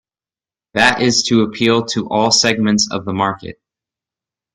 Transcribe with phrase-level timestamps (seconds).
[0.73, 3.61] That is to appeal to all segments of the market.